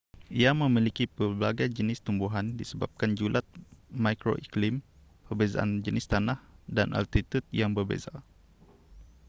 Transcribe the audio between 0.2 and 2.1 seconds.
ia memiliki pelbagai jenis